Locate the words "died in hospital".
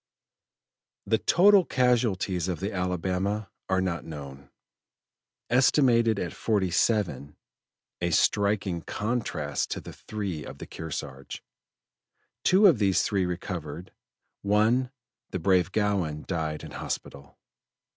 16.27-17.37